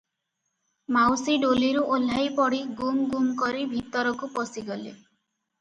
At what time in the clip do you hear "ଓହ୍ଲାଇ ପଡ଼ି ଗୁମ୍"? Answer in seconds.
1.97-3.05